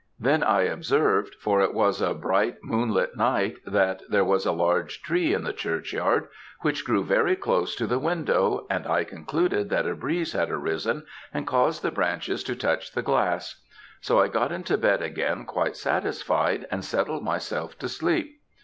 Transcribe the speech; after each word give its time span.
Then 0.19 0.41
I 0.41 0.63
observed, 0.63 1.35
for 1.37 1.61
if 1.61 1.73
was 1.73 2.01
a 2.01 2.15
bright 2.15 2.63
moonlight 2.63 3.15
night, 3.15 3.57
that 3.67 4.01
there 4.09 4.23
was 4.25 4.47
a 4.47 4.51
large 4.51 5.03
tree 5.03 5.31
in 5.31 5.43
the 5.43 5.53
churchyard, 5.53 6.27
which 6.61 6.83
grew 6.85 7.03
very 7.03 7.35
close 7.35 7.75
to 7.75 7.85
the 7.85 7.99
window, 7.99 8.65
and 8.67 8.87
I 8.87 9.03
concluded 9.03 9.69
that 9.69 9.85
a 9.85 9.93
breeze 9.93 10.33
had 10.33 10.49
arisen, 10.49 11.05
and 11.31 11.45
caused 11.45 11.83
the 11.83 11.91
branches 11.91 12.43
to 12.45 12.55
touch 12.55 12.91
the 12.93 13.03
glass; 13.03 13.61
so 13.99 14.19
I 14.19 14.27
got 14.27 14.51
into 14.51 14.75
bed 14.75 15.03
again 15.03 15.45
quite 15.45 15.75
satisfied, 15.77 16.65
and 16.71 16.83
settled 16.83 17.21
myself 17.23 17.77
to 17.77 17.87
sleep. 17.87 18.41